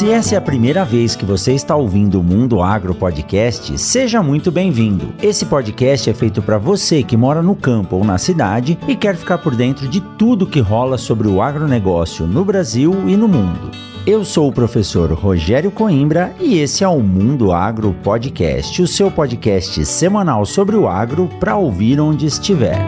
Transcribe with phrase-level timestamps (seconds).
[0.00, 4.22] Se essa é a primeira vez que você está ouvindo o Mundo Agro Podcast, seja
[4.22, 5.12] muito bem-vindo.
[5.22, 9.14] Esse podcast é feito para você que mora no campo ou na cidade e quer
[9.14, 13.72] ficar por dentro de tudo que rola sobre o agronegócio no Brasil e no mundo.
[14.06, 19.10] Eu sou o professor Rogério Coimbra e esse é o Mundo Agro Podcast, o seu
[19.10, 22.78] podcast semanal sobre o agro para ouvir onde estiver.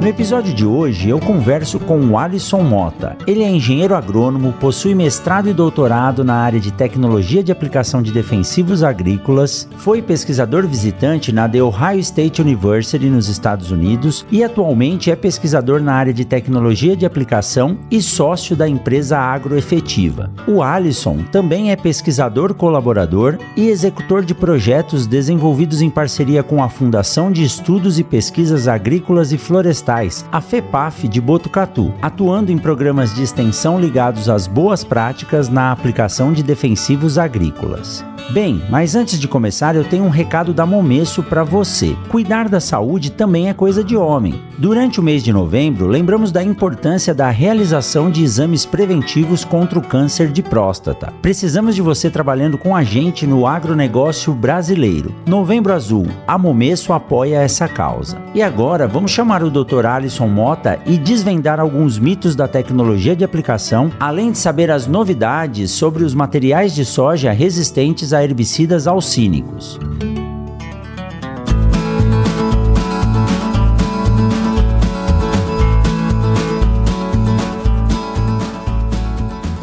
[0.00, 3.16] No episódio de hoje eu converso com o Alisson Mota.
[3.26, 8.12] Ele é engenheiro agrônomo, possui mestrado e doutorado na área de tecnologia de aplicação de
[8.12, 15.10] defensivos agrícolas, foi pesquisador visitante na The Ohio State University nos Estados Unidos e atualmente
[15.10, 20.30] é pesquisador na área de tecnologia de aplicação e sócio da empresa Agroefetiva.
[20.46, 26.68] O Alisson também é pesquisador colaborador e executor de projetos desenvolvidos em parceria com a
[26.68, 29.87] Fundação de Estudos e Pesquisas Agrícolas e Florestais
[30.30, 36.30] a FEPAF de Botucatu, atuando em programas de extensão ligados às boas práticas na aplicação
[36.30, 38.04] de defensivos agrícolas.
[38.30, 41.96] Bem, mas antes de começar, eu tenho um recado da Momesso para você.
[42.10, 44.42] Cuidar da saúde também é coisa de homem.
[44.58, 49.82] Durante o mês de novembro, lembramos da importância da realização de exames preventivos contra o
[49.82, 51.10] câncer de próstata.
[51.22, 55.14] Precisamos de você trabalhando com a gente no agronegócio brasileiro.
[55.24, 58.18] Novembro Azul, a Momesso apoia essa causa.
[58.34, 59.77] E agora, vamos chamar o Dr.
[59.86, 65.70] Alisson Mota e desvendar alguns mitos da tecnologia de aplicação, além de saber as novidades
[65.70, 69.78] sobre os materiais de soja resistentes a herbicidas alcínicos.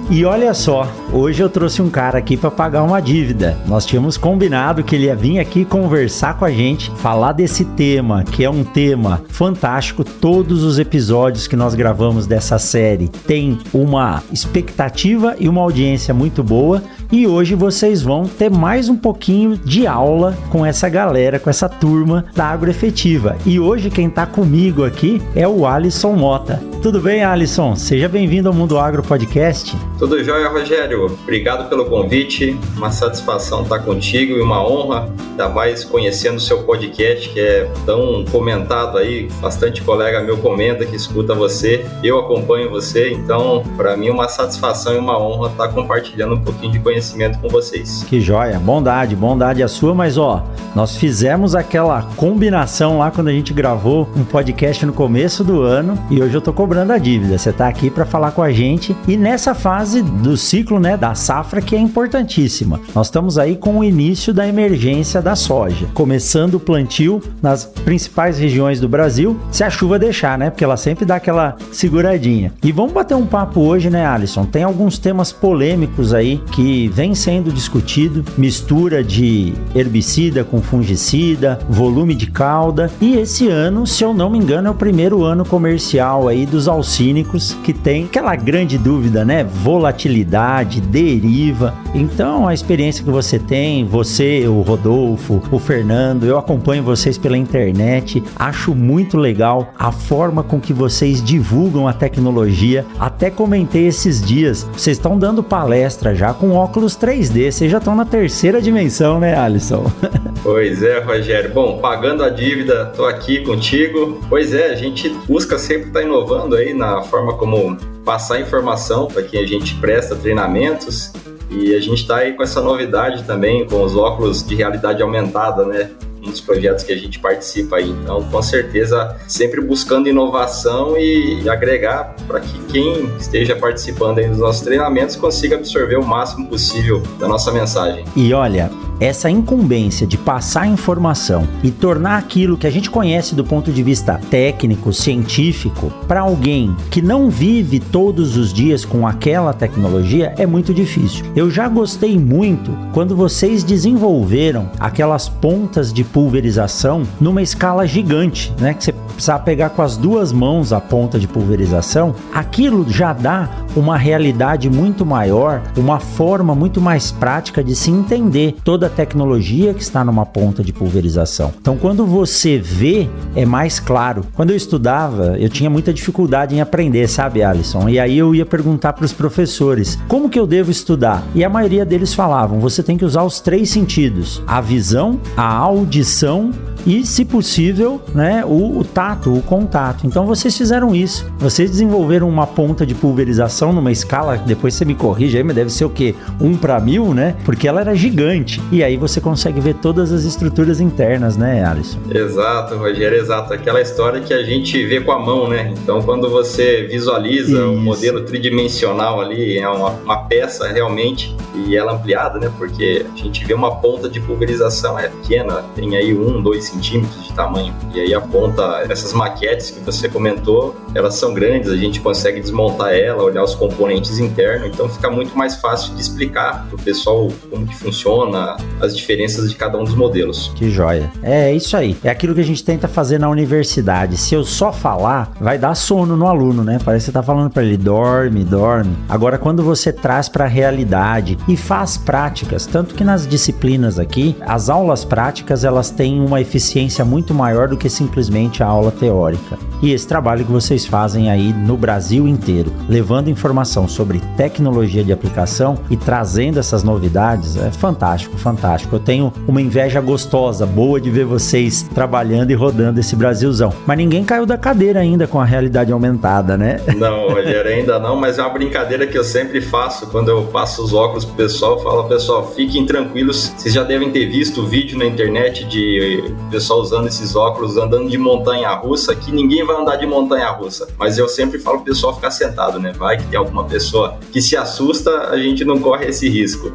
[0.07, 3.57] E olha só, hoje eu trouxe um cara aqui para pagar uma dívida.
[3.65, 8.23] Nós tínhamos combinado que ele ia vir aqui conversar com a gente, falar desse tema,
[8.23, 10.03] que é um tema fantástico.
[10.03, 16.43] Todos os episódios que nós gravamos dessa série têm uma expectativa e uma audiência muito
[16.43, 16.83] boa.
[17.15, 21.69] E hoje vocês vão ter mais um pouquinho de aula com essa galera, com essa
[21.69, 23.37] turma da Agroefetiva.
[23.45, 26.61] E hoje quem está comigo aqui é o Alisson Mota.
[26.81, 27.73] Tudo bem, Alisson?
[27.77, 29.75] Seja bem-vindo ao Mundo Agro Podcast.
[29.97, 31.05] Tudo jóia, Rogério.
[31.05, 32.59] Obrigado pelo convite.
[32.75, 37.71] Uma satisfação estar contigo e uma honra, ainda mais conhecendo o seu podcast, que é
[37.85, 39.29] tão comentado aí.
[39.39, 41.85] Bastante colega meu comenta que escuta você.
[42.03, 46.41] Eu acompanho você, então, para mim, é uma satisfação e uma honra estar compartilhando um
[46.41, 47.04] pouquinho de conhecimento
[47.41, 48.03] com vocês.
[48.07, 48.59] Que joia.
[48.59, 50.43] Bondade, bondade a sua, mas ó,
[50.75, 55.97] nós fizemos aquela combinação lá quando a gente gravou um podcast no começo do ano
[56.09, 57.37] e hoje eu tô cobrando a dívida.
[57.37, 61.15] Você tá aqui para falar com a gente e nessa fase do ciclo, né, da
[61.15, 62.79] safra que é importantíssima.
[62.93, 68.37] Nós estamos aí com o início da emergência da soja, começando o plantio nas principais
[68.37, 70.49] regiões do Brasil, se a chuva deixar, né?
[70.49, 72.53] Porque ela sempre dá aquela seguradinha.
[72.63, 74.45] E vamos bater um papo hoje, né, Alisson?
[74.45, 82.15] Tem alguns temas polêmicos aí que vem sendo discutido, mistura de herbicida com fungicida, volume
[82.15, 82.91] de cauda.
[83.01, 86.67] E esse ano, se eu não me engano, é o primeiro ano comercial aí dos
[86.67, 89.43] alcínicos que tem aquela grande dúvida, né?
[89.43, 91.73] Volatilidade, deriva.
[91.93, 97.37] Então, a experiência que você tem, você, o Rodolfo, o Fernando, eu acompanho vocês pela
[97.37, 102.85] internet, acho muito legal a forma com que vocês divulgam a tecnologia.
[102.99, 107.95] Até comentei esses dias, vocês estão dando palestra já com óculos 3D, vocês já estão
[107.95, 109.85] na terceira dimensão, né, Alisson?
[110.45, 111.51] Pois é, Rogério.
[111.51, 114.21] Bom, pagando a dívida, tô aqui contigo.
[114.29, 117.75] Pois é, a gente busca sempre estar tá inovando aí na forma como
[118.05, 121.11] passar informação para quem a gente presta treinamentos.
[121.49, 125.65] E a gente está aí com essa novidade também, com os óculos de realidade aumentada,
[125.65, 125.89] né?
[126.29, 127.89] Dos projetos que a gente participa aí.
[127.89, 134.39] Então, com certeza, sempre buscando inovação e agregar para que quem esteja participando aí dos
[134.39, 138.05] nossos treinamentos consiga absorver o máximo possível da nossa mensagem.
[138.15, 138.69] E olha,
[138.99, 143.83] essa incumbência de passar informação e tornar aquilo que a gente conhece do ponto de
[143.83, 150.45] vista técnico, científico, para alguém que não vive todos os dias com aquela tecnologia é
[150.45, 151.25] muito difícil.
[151.35, 158.73] Eu já gostei muito quando vocês desenvolveram aquelas pontas de pulverização numa escala gigante, né?
[158.73, 163.49] Que você precisar pegar com as duas mãos a ponta de pulverização, aquilo já dá
[163.75, 168.89] uma realidade muito maior, uma forma muito mais prática de se entender toda toda a
[168.89, 171.53] tecnologia que está numa ponta de pulverização.
[171.59, 174.23] Então, quando você vê, é mais claro.
[174.33, 177.89] Quando eu estudava, eu tinha muita dificuldade em aprender, sabe, Alisson?
[177.89, 181.23] E aí eu ia perguntar para os professores: como que eu devo estudar?
[181.33, 185.47] E a maioria deles falavam: você tem que usar os três sentidos: a visão, a
[185.47, 186.51] audição
[186.85, 190.05] e, se possível, né, o, o, tato, o contato.
[190.05, 191.25] Então vocês fizeram isso.
[191.39, 195.69] Vocês desenvolveram uma ponta de pulverização numa escala, depois você me corrige aí, mas deve
[195.69, 196.13] ser o quê?
[196.39, 197.35] Um para mil, né?
[197.43, 198.61] Porque ela era gigante.
[198.71, 201.99] E aí você consegue ver todas as estruturas internas, né, Alisson?
[202.09, 203.53] Exato, Rogério, exato.
[203.53, 205.73] Aquela história que a gente vê com a mão, né?
[205.81, 211.75] Então quando você visualiza o um modelo tridimensional ali, é uma, uma peça realmente, e
[211.75, 212.51] ela ampliada, né?
[212.57, 217.27] Porque a gente vê uma ponta de pulverização, é pequena, tem aí um, dois centímetros
[217.27, 217.73] de tamanho.
[217.93, 222.39] E aí a ponta, essas maquetes que você comentou, elas são grandes, a gente consegue
[222.39, 226.81] desmontar ela, olhar os componentes internos, então fica muito mais fácil de explicar para o
[226.81, 230.51] pessoal como que funciona, as diferenças de cada um dos modelos.
[230.55, 231.11] Que joia.
[231.23, 231.97] É isso aí.
[232.03, 234.17] É aquilo que a gente tenta fazer na universidade.
[234.17, 236.79] Se eu só falar, vai dar sono no aluno, né?
[236.83, 238.95] Parece que você tá falando para ele dorme, dorme.
[239.07, 244.35] Agora quando você traz para a realidade e faz práticas, tanto que nas disciplinas aqui,
[244.41, 248.91] as aulas práticas elas têm uma eficiência eficiência muito maior do que simplesmente a aula
[248.91, 249.57] teórica.
[249.81, 255.13] E esse trabalho que vocês fazem aí no Brasil inteiro, levando informação sobre tecnologia de
[255.13, 258.95] aplicação e trazendo essas novidades, é fantástico, fantástico.
[258.95, 263.71] Eu tenho uma inveja gostosa, boa de ver vocês trabalhando e rodando esse Brasilzão.
[263.85, 266.79] Mas ninguém caiu da cadeira ainda com a realidade aumentada, né?
[266.97, 270.83] Não, Rogério, ainda não, mas é uma brincadeira que eu sempre faço quando eu passo
[270.83, 274.97] os óculos pro pessoal, falo, pessoal, fiquem tranquilos, vocês já devem ter visto o vídeo
[274.97, 276.23] na internet de
[276.55, 280.87] pessoal usando esses óculos, andando de montanha russa, que ninguém vai andar de montanha russa.
[280.97, 282.93] Mas eu sempre falo pro pessoal ficar sentado, né?
[282.93, 286.71] Vai que tem alguma pessoa que se assusta, a gente não corre esse risco.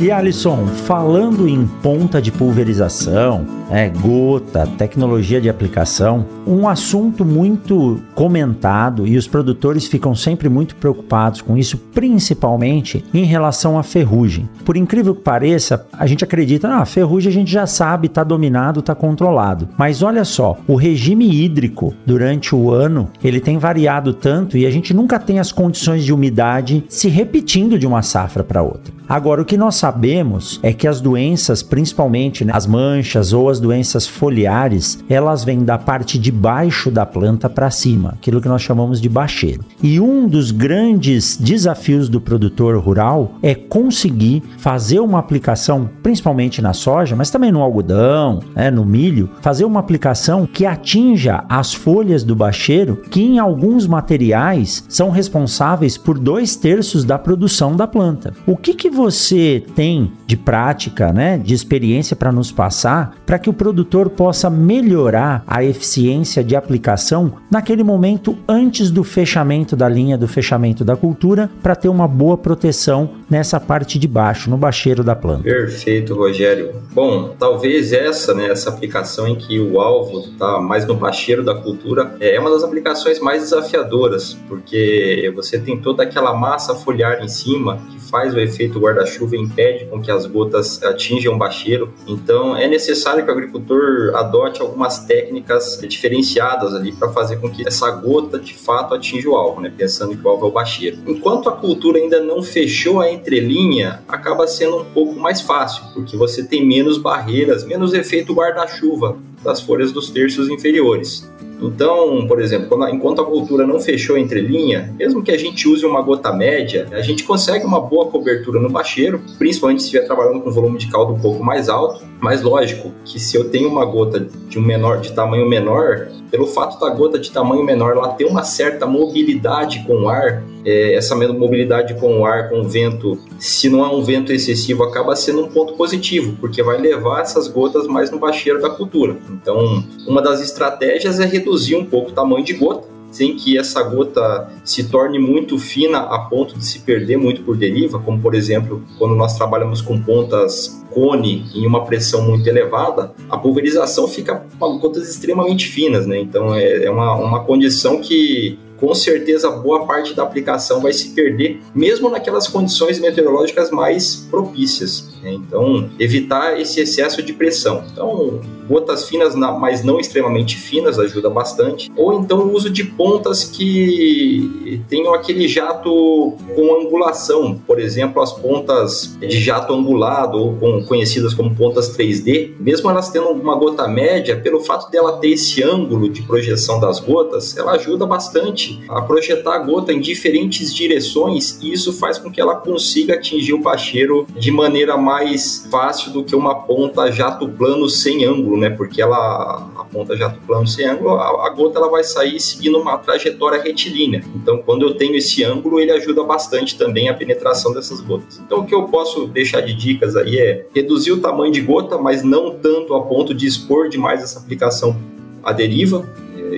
[0.01, 8.01] E Alisson, falando em ponta de pulverização, é, gota, tecnologia de aplicação, um assunto muito
[8.15, 14.49] comentado e os produtores ficam sempre muito preocupados com isso, principalmente em relação à ferrugem.
[14.65, 18.25] Por incrível que pareça, a gente acredita, ah, a ferrugem a gente já sabe, está
[18.25, 19.69] dominado, está controlado.
[19.77, 24.71] Mas olha só, o regime hídrico durante o ano ele tem variado tanto e a
[24.71, 28.99] gente nunca tem as condições de umidade se repetindo de uma safra para outra.
[29.09, 33.58] Agora, o que nós sabemos é que as doenças, principalmente né, as manchas ou as
[33.59, 38.49] as doenças foliares, elas vêm da parte de baixo da planta para cima, aquilo que
[38.49, 39.65] nós chamamos de bacheiro.
[39.83, 46.73] E um dos grandes desafios do produtor rural é conseguir fazer uma aplicação, principalmente na
[46.73, 52.23] soja, mas também no algodão, né, no milho, fazer uma aplicação que atinja as folhas
[52.23, 58.33] do bacheiro, que em alguns materiais são responsáveis por dois terços da produção da planta.
[58.47, 63.48] O que, que você tem de prática, né, de experiência para nos passar para que
[63.49, 69.89] que o produtor possa melhorar a eficiência de aplicação naquele momento antes do fechamento da
[69.89, 74.59] linha, do fechamento da cultura, para ter uma boa proteção nessa parte de baixo, no
[74.59, 75.45] bacheiro da planta.
[75.45, 76.75] Perfeito, Rogério.
[76.93, 81.55] Bom, talvez essa, né, essa aplicação em que o alvo está mais no bacheiro da
[81.55, 87.29] cultura é uma das aplicações mais desafiadoras, porque você tem toda aquela massa foliar em
[87.29, 91.93] cima que faz o efeito guarda-chuva e impede com que as gotas atinjam o bacheiro.
[92.07, 97.91] Então, é necessário que agricultor adote algumas técnicas diferenciadas ali para fazer com que essa
[97.91, 99.73] gota de fato atinja o alvo, né?
[99.77, 100.99] pensando que o alvo é o bacheiro.
[101.07, 106.17] Enquanto a cultura ainda não fechou a entrelinha, acaba sendo um pouco mais fácil, porque
[106.17, 111.29] você tem menos barreiras, menos efeito guarda-chuva das folhas dos terços inferiores.
[111.61, 115.69] Então, por exemplo, quando, enquanto a cultura não fechou a entrelinha, mesmo que a gente
[115.69, 120.07] use uma gota média, a gente consegue uma boa cobertura no bacheiro, principalmente se estiver
[120.07, 122.05] trabalhando com volume de caldo um pouco mais alto.
[122.21, 126.47] Mas lógico que se eu tenho uma gota de um menor, de tamanho menor, pelo
[126.47, 130.95] fato da gota de tamanho menor ela ter uma certa mobilidade com o ar, é,
[130.95, 135.17] essa mobilidade com o ar, com o vento, se não é um vento excessivo, acaba
[135.17, 139.17] sendo um ponto positivo, porque vai levar essas gotas mais no bacheiro da cultura.
[139.31, 143.83] Então, uma das estratégias é reduzir um pouco o tamanho de gota, sem que essa
[143.83, 148.35] gota se torne muito fina a ponto de se perder muito por deriva, como por
[148.35, 154.47] exemplo, quando nós trabalhamos com pontas cone em uma pressão muito elevada, a pulverização fica
[154.59, 156.19] com gotas extremamente finas, né?
[156.19, 161.11] Então é, é uma, uma condição que com certeza boa parte da aplicação vai se
[161.11, 165.09] perder, mesmo naquelas condições meteorológicas mais propícias.
[165.23, 165.33] Né?
[165.33, 167.85] Então, evitar esse excesso de pressão.
[167.93, 171.91] Então, gotas finas, mas não extremamente finas, ajuda bastante.
[171.97, 178.33] Ou então o uso de pontas que tenham aquele jato com angulação, por exemplo, as
[178.33, 184.37] pontas de jato angulado, ou conhecidas como pontas 3D, mesmo elas tendo uma gota média,
[184.37, 189.55] pelo fato dela ter esse ângulo de projeção das gotas, ela ajuda bastante a projetar
[189.55, 194.27] a gota em diferentes direções e isso faz com que ela consiga atingir o bacheiro
[194.37, 198.71] de maneira mais fácil do que uma ponta jato plano sem ângulo, né?
[198.71, 202.79] Porque ela a ponta jato plano sem ângulo, a, a, gota ela vai sair seguindo
[202.79, 204.23] uma trajetória retilínea.
[204.35, 208.41] Então, quando eu tenho esse ângulo, ele ajuda bastante também a penetração dessas gotas.
[208.45, 211.99] Então, o que eu posso deixar de dicas aí é reduzir o tamanho de gota,
[211.99, 214.97] mas não tanto a ponto de expor demais essa aplicação
[215.43, 216.07] à deriva,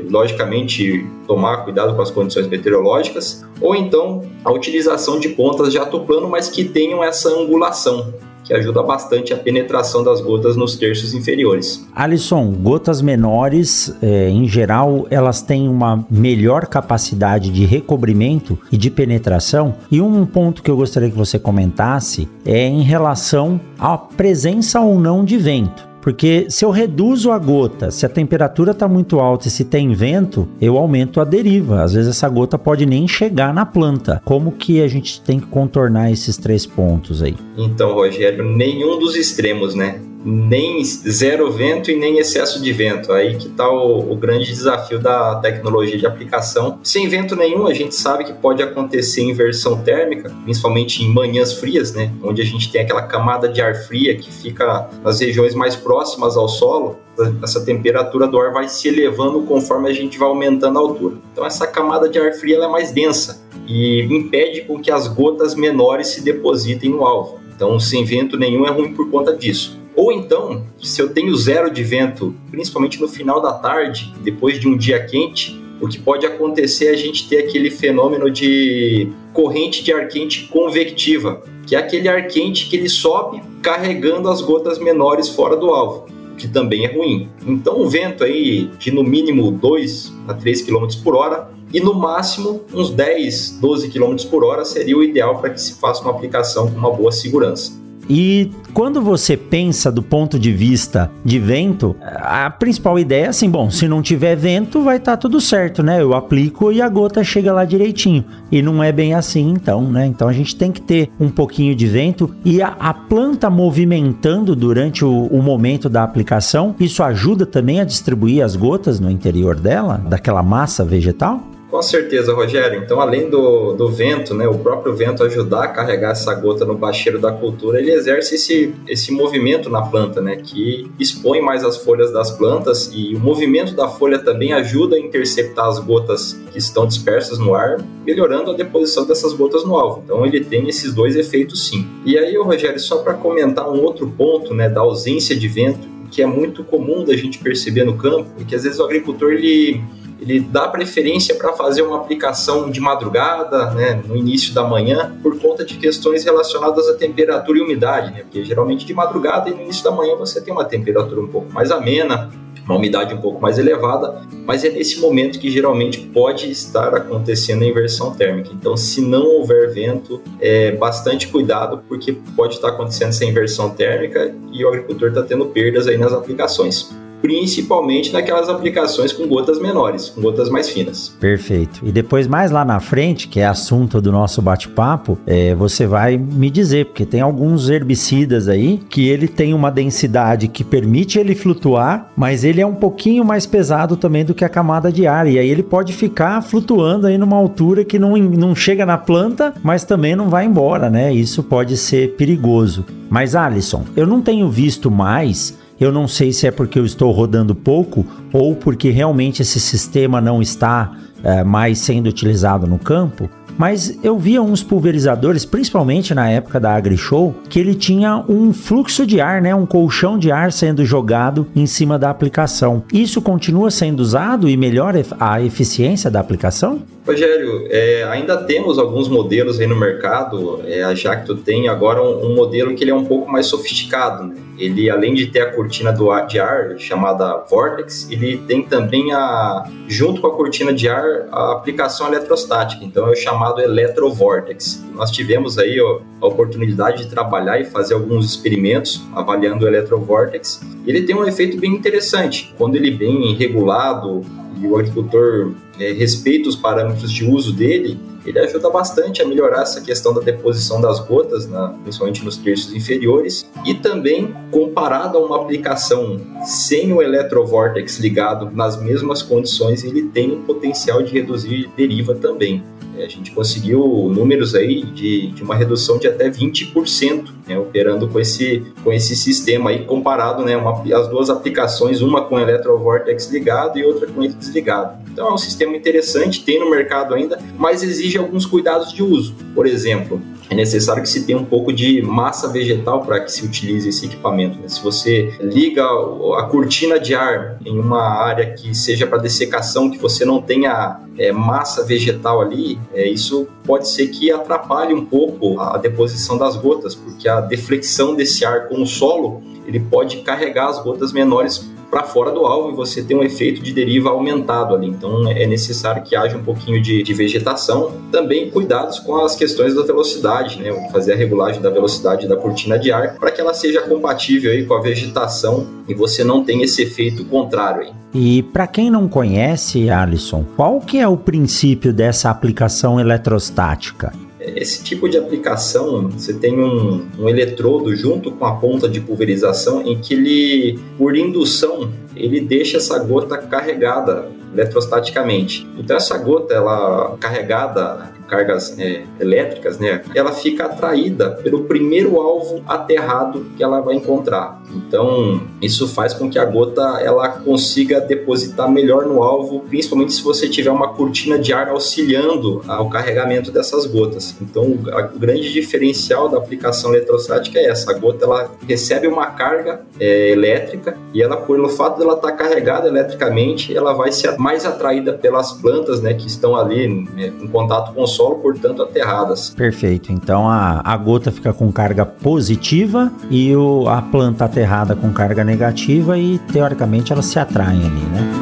[0.09, 6.29] logicamente tomar cuidado com as condições meteorológicas, ou então a utilização de pontas jato plano,
[6.29, 8.13] mas que tenham essa angulação,
[8.45, 11.87] que ajuda bastante a penetração das gotas nos terços inferiores.
[11.95, 18.91] Alisson, gotas menores, é, em geral, elas têm uma melhor capacidade de recobrimento e de
[18.91, 19.75] penetração.
[19.91, 24.99] E um ponto que eu gostaria que você comentasse é em relação à presença ou
[24.99, 25.90] não de vento.
[26.01, 29.93] Porque se eu reduzo a gota, se a temperatura está muito alta e se tem
[29.93, 31.83] vento, eu aumento a deriva.
[31.83, 34.21] Às vezes essa gota pode nem chegar na planta.
[34.25, 37.37] Como que a gente tem que contornar esses três pontos aí?
[37.57, 40.01] Então, Rogério, nenhum dos extremos, né?
[40.25, 43.13] Nem zero vento e nem excesso de vento.
[43.13, 46.79] Aí que está o, o, grande desafio da tecnologia de aplicação.
[46.83, 51.93] Sem vento nenhum, a gente sabe que pode acontecer inversão térmica, principalmente em manhãs frias,
[51.93, 52.13] né?
[52.23, 56.37] Onde a gente tem aquela camada de ar fria que fica nas regiões mais próximas
[56.37, 56.99] ao solo.
[57.43, 61.17] Essa temperatura do ar vai se elevando conforme a gente vai aumentando a altura.
[61.33, 65.55] Então essa camada de ar frio é mais densa e impede com que as gotas
[65.55, 67.41] menores se depositem no alvo.
[67.55, 69.80] Então, sem vento nenhum é ruim por conta disso.
[70.01, 74.67] Ou então, se eu tenho zero de vento, principalmente no final da tarde, depois de
[74.67, 79.85] um dia quente, o que pode acontecer é a gente ter aquele fenômeno de corrente
[79.85, 84.79] de ar quente convectiva, que é aquele ar quente que ele sobe carregando as gotas
[84.79, 87.29] menores fora do alvo, o que também é ruim.
[87.47, 91.93] Então, um vento aí de no mínimo 2 a 3 km por hora e no
[91.93, 96.11] máximo uns 10, 12 km por hora seria o ideal para que se faça uma
[96.11, 97.79] aplicação com uma boa segurança.
[98.09, 103.51] E quando você pensa do ponto de vista de vento, a principal ideia é assim:
[103.51, 106.01] bom, se não tiver vento, vai estar tá tudo certo, né?
[106.01, 108.25] Eu aplico e a gota chega lá direitinho.
[108.51, 110.07] E não é bem assim, então, né?
[110.07, 114.57] Então a gente tem que ter um pouquinho de vento e a, a planta movimentando
[114.57, 119.59] durante o, o momento da aplicação, isso ajuda também a distribuir as gotas no interior
[119.59, 121.41] dela, daquela massa vegetal?
[121.71, 122.83] Com certeza, Rogério.
[122.83, 126.75] Então, além do, do vento, né, o próprio vento ajudar a carregar essa gota no
[126.75, 131.77] bacheiro da cultura, ele exerce esse, esse movimento na planta, né, que expõe mais as
[131.77, 136.59] folhas das plantas e o movimento da folha também ajuda a interceptar as gotas que
[136.59, 140.03] estão dispersas no ar, melhorando a deposição dessas gotas no alvo.
[140.05, 141.87] Então, ele tem esses dois efeitos sim.
[142.05, 146.21] E aí, Rogério, só para comentar um outro ponto, né, da ausência de vento, que
[146.21, 149.81] é muito comum da gente perceber no campo, que às vezes o agricultor ele
[150.21, 155.39] ele dá preferência para fazer uma aplicação de madrugada, né, no início da manhã, por
[155.39, 159.63] conta de questões relacionadas à temperatura e umidade, né, porque geralmente de madrugada e no
[159.63, 162.31] início da manhã você tem uma temperatura um pouco mais amena,
[162.65, 167.63] uma umidade um pouco mais elevada, mas é nesse momento que geralmente pode estar acontecendo
[167.63, 168.51] a inversão térmica.
[168.53, 174.33] Então, se não houver vento, é bastante cuidado, porque pode estar acontecendo essa inversão térmica
[174.53, 180.09] e o agricultor está tendo perdas aí nas aplicações principalmente naquelas aplicações com gotas menores,
[180.09, 181.17] com gotas mais finas.
[181.21, 181.81] Perfeito.
[181.83, 186.17] E depois, mais lá na frente, que é assunto do nosso bate-papo, é, você vai
[186.17, 191.35] me dizer, porque tem alguns herbicidas aí que ele tem uma densidade que permite ele
[191.35, 195.27] flutuar, mas ele é um pouquinho mais pesado também do que a camada de ar.
[195.27, 199.55] E aí ele pode ficar flutuando aí numa altura que não, não chega na planta,
[199.63, 201.13] mas também não vai embora, né?
[201.13, 202.85] Isso pode ser perigoso.
[203.09, 207.11] Mas, Alisson, eu não tenho visto mais eu não sei se é porque eu estou
[207.11, 210.93] rodando pouco ou porque realmente esse sistema não está
[211.25, 216.75] é, mais sendo utilizado no campo, mas eu via uns pulverizadores, principalmente na época da
[216.75, 221.47] AgriShow, que ele tinha um fluxo de ar, né, um colchão de ar sendo jogado
[221.55, 222.83] em cima da aplicação.
[222.91, 226.83] Isso continua sendo usado e melhora a eficiência da aplicação?
[227.07, 230.61] Rogério, é, ainda temos alguns modelos aí no mercado.
[230.65, 234.25] É, a Jacto tem agora um, um, modelo que ele é um pouco mais sofisticado.
[234.25, 234.37] Né?
[234.61, 239.11] Ele, além de ter a cortina do ar, de ar chamada Vortex, ele tem também
[239.13, 242.85] a, junto com a cortina de ar, a aplicação eletrostática.
[242.85, 244.85] Então é o chamado Electrovortex.
[244.95, 250.61] Nós tivemos aí ó, a oportunidade de trabalhar e fazer alguns experimentos avaliando o Electrovortex.
[250.87, 252.55] Ele tem um efeito bem interessante.
[252.59, 254.23] Quando ele bem regulado
[254.61, 259.63] e o agricultor é, respeita os parâmetros de uso dele, ele ajuda bastante a melhorar
[259.63, 265.25] essa questão da deposição das gotas, né, principalmente nos terços inferiores, e também comparado a
[265.25, 271.71] uma aplicação sem o eletrovórtex ligado nas mesmas condições, ele tem o potencial de reduzir
[271.77, 272.63] deriva também.
[272.99, 278.21] A gente conseguiu números aí de, de uma redução de até 20%, né, operando com
[278.21, 283.79] esse, com esse sistema aí, comparado né, uma, as duas aplicações, uma com eletrovortex ligado
[283.79, 284.99] e outra com ele desligado.
[285.11, 289.35] Então é um sistema interessante, tem no mercado ainda, mas exige alguns cuidados de uso.
[289.55, 293.45] Por exemplo, é necessário que se tenha um pouco de massa vegetal para que se
[293.47, 294.59] utilize esse equipamento.
[294.59, 294.69] Né?
[294.69, 299.97] Se você liga a cortina de ar em uma área que seja para dessecação, que
[299.97, 305.61] você não tenha é, massa vegetal ali, é, isso pode ser que atrapalhe um pouco
[305.61, 310.69] a deposição das gotas, porque a deflexão desse ar com o solo ele pode carregar
[310.69, 314.75] as gotas menores para fora do alvo e você tem um efeito de deriva aumentado
[314.75, 314.87] ali.
[314.87, 317.93] Então é necessário que haja um pouquinho de, de vegetação.
[318.13, 320.71] Também cuidados com as questões da velocidade, né?
[320.93, 324.65] Fazer a regulagem da velocidade da cortina de ar para que ela seja compatível aí
[324.65, 327.93] com a vegetação e você não tenha esse efeito contrário aí.
[328.13, 334.13] E para quem não conhece, Alisson, qual que é o princípio dessa aplicação eletrostática?
[334.41, 339.83] Esse tipo de aplicação, você tem um, um eletrodo junto com a ponta de pulverização
[339.83, 345.67] em que ele, por indução, ele deixa essa gota carregada eletrostaticamente.
[345.79, 352.63] Então essa gota, ela carregada cargas é, elétricas, né, ela fica atraída pelo primeiro alvo
[352.67, 354.63] aterrado que ela vai encontrar.
[354.75, 360.23] Então, isso faz com que a gota ela consiga depositar melhor no alvo, principalmente se
[360.23, 364.37] você tiver uma cortina de ar auxiliando ao carregamento dessas gotas.
[364.41, 369.83] Então, o, grande diferencial da aplicação eletrostática é essa: a gota ela recebe uma carga
[369.99, 374.65] é, elétrica e ela, no fato dela estar tá carregada eletricamente, ela vai ser mais
[374.65, 379.51] atraída pelas plantas, né, que estão ali né, em contato com o solo, portanto aterradas.
[379.51, 380.13] Perfeito.
[380.13, 385.43] Então a, a gota fica com carga positiva e o, a planta aterrada com carga
[385.43, 388.40] negativa e teoricamente elas se atraem ali, né?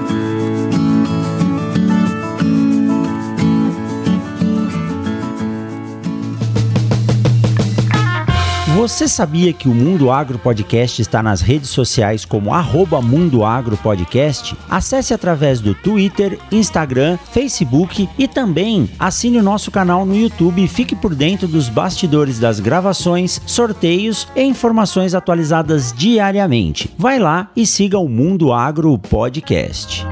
[8.78, 13.76] Você sabia que o Mundo Agro Podcast está nas redes sociais como arroba Mundo Agro
[13.76, 14.56] Podcast?
[14.70, 20.68] Acesse através do Twitter, Instagram, Facebook e também assine o nosso canal no YouTube e
[20.68, 26.88] fique por dentro dos bastidores das gravações, sorteios e informações atualizadas diariamente.
[26.96, 30.06] Vai lá e siga o Mundo Agro Podcast.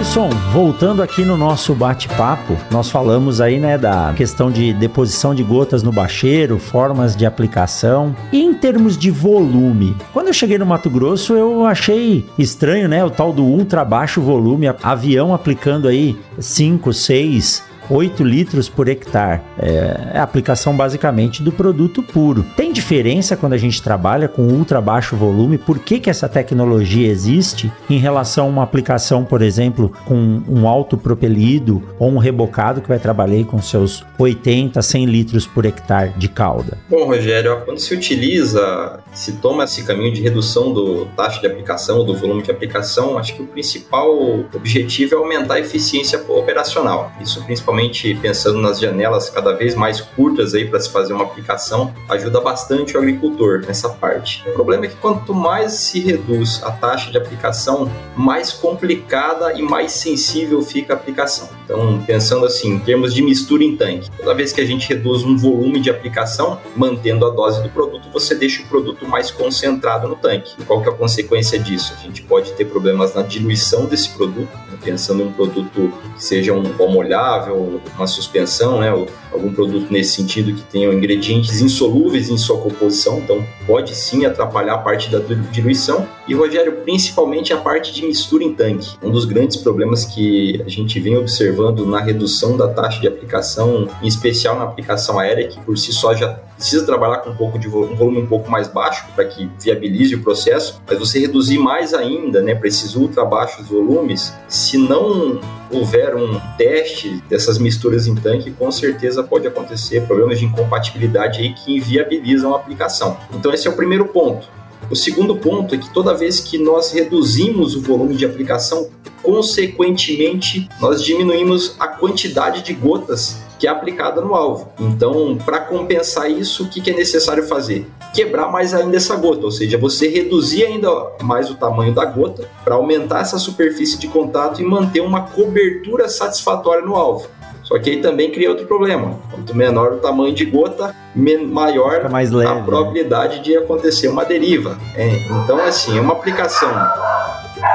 [0.00, 5.42] Alisson, voltando aqui no nosso bate-papo, nós falamos aí, né, da questão de deposição de
[5.42, 8.16] gotas no bacheiro, formas de aplicação.
[8.32, 13.04] E em termos de volume, quando eu cheguei no Mato Grosso, eu achei estranho, né,
[13.04, 19.40] o tal do ultra baixo volume, avião aplicando aí 5, 6 8 litros por hectare.
[19.58, 22.44] É, é a aplicação basicamente do produto puro.
[22.56, 25.58] Tem diferença quando a gente trabalha com ultra baixo volume?
[25.58, 30.68] Por que, que essa tecnologia existe em relação a uma aplicação, por exemplo, com um
[30.68, 36.12] alto propelido ou um rebocado que vai trabalhar com seus 80, 100 litros por hectare
[36.16, 36.78] de calda?
[36.88, 42.04] Bom, Rogério, quando se utiliza, se toma esse caminho de redução do taxa de aplicação,
[42.04, 44.10] do volume de aplicação, acho que o principal
[44.54, 47.12] objetivo é aumentar a eficiência operacional.
[47.20, 51.24] Isso principalmente principalmente pensando nas janelas cada vez mais curtas aí para se fazer uma
[51.24, 54.42] aplicação, ajuda bastante o agricultor nessa parte.
[54.48, 59.62] O problema é que quanto mais se reduz a taxa de aplicação, mais complicada e
[59.62, 61.48] mais sensível fica a aplicação.
[61.64, 65.22] Então, pensando assim, em termos de mistura em tanque, toda vez que a gente reduz
[65.22, 70.08] um volume de aplicação, mantendo a dose do produto, você deixa o produto mais concentrado
[70.08, 70.52] no tanque.
[70.58, 71.94] E qual que é a consequência disso?
[71.96, 74.78] A gente pode ter problemas na diluição desse produto, né?
[74.82, 77.59] pensando em um produto que seja um pó molhável,
[77.96, 78.90] uma suspensão, né,
[79.32, 84.74] algum produto nesse sentido que tenha ingredientes insolúveis em sua composição, então pode sim atrapalhar
[84.74, 85.18] a parte da
[85.50, 86.06] diluição.
[86.26, 88.96] E Rogério, principalmente a parte de mistura em tanque.
[89.02, 93.88] Um dos grandes problemas que a gente vem observando na redução da taxa de aplicação,
[94.02, 97.58] em especial na aplicação aérea, que por si só já precisa trabalhar com um pouco
[97.58, 101.18] de volume, um volume um pouco mais baixo para que viabilize o processo, mas você
[101.18, 105.40] reduzir mais ainda, né, para esses ultra baixos volumes, se não
[105.72, 111.54] houver um teste dessas misturas em tanque, com certeza pode acontecer problemas de incompatibilidade aí
[111.54, 113.16] que inviabilizam a aplicação.
[113.32, 114.46] Então esse é o primeiro ponto.
[114.90, 118.90] O segundo ponto é que toda vez que nós reduzimos o volume de aplicação,
[119.22, 124.72] consequentemente nós diminuímos a quantidade de gotas que é aplicada no alvo.
[124.80, 127.86] Então, para compensar isso, o que, que é necessário fazer?
[128.14, 130.90] Quebrar mais ainda essa gota, ou seja, você reduzir ainda
[131.22, 136.08] mais o tamanho da gota para aumentar essa superfície de contato e manter uma cobertura
[136.08, 137.28] satisfatória no alvo.
[137.62, 139.20] Só que aí também cria outro problema.
[139.30, 143.42] Quanto menor o tamanho de gota, maior leve, a probabilidade né?
[143.42, 144.76] de acontecer uma deriva.
[144.96, 146.70] É, então, assim, é uma aplicação